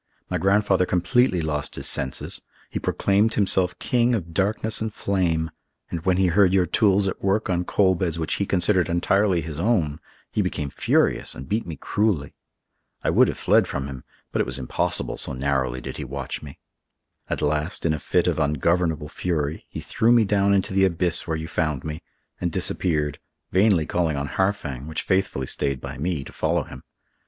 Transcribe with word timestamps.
My 0.31 0.39
grandfather 0.39 0.87
completely 0.87 1.41
lost 1.41 1.75
his 1.75 1.85
senses. 1.85 2.41
He 2.71 2.79
proclaimed 2.79 3.35
himself 3.35 3.77
King 3.77 4.15
of 4.15 4.33
Darkness 4.33 4.81
and 4.81 4.91
Flame; 4.91 5.51
and 5.91 6.03
when 6.05 6.17
he 6.17 6.25
heard 6.25 6.53
your 6.55 6.65
tools 6.65 7.07
at 7.07 7.21
work 7.23 7.51
on 7.51 7.65
coal 7.65 7.93
beds 7.93 8.17
which 8.17 8.33
he 8.41 8.47
considered 8.47 8.89
entirely 8.89 9.41
his 9.41 9.59
own, 9.59 9.99
he 10.31 10.41
became 10.41 10.71
furious 10.71 11.35
and 11.35 11.47
beat 11.47 11.67
me 11.67 11.75
cruelly. 11.75 12.33
I 13.03 13.11
would 13.11 13.27
have 13.27 13.37
fled 13.37 13.67
from 13.67 13.85
him, 13.85 14.03
but 14.31 14.39
it 14.41 14.45
was 14.47 14.57
impossible, 14.57 15.17
so 15.17 15.33
narrowly 15.33 15.81
did 15.81 15.97
he 15.97 16.03
watch 16.03 16.41
me. 16.41 16.57
At 17.29 17.43
last, 17.43 17.85
in 17.85 17.93
a 17.93 17.99
fit 17.99 18.25
of 18.25 18.39
ungovernable 18.39 19.07
fury, 19.07 19.67
he 19.69 19.81
threw 19.81 20.11
me 20.11 20.23
down 20.23 20.51
into 20.51 20.73
the 20.73 20.83
abyss 20.83 21.27
where 21.27 21.37
you 21.37 21.47
found 21.47 21.83
me, 21.83 22.01
and 22.39 22.51
disappeared, 22.51 23.19
vainly 23.51 23.85
calling 23.85 24.17
on 24.17 24.29
Harfang, 24.29 24.87
which 24.87 25.03
faithfully 25.03 25.45
stayed 25.45 25.79
by 25.79 25.99
me, 25.99 26.23
to 26.23 26.33
follow 26.33 26.63
him. 26.63 26.81